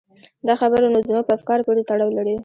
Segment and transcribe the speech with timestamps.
[0.47, 2.35] دا خبره نو زموږ په افکارو پورې تړاو لري.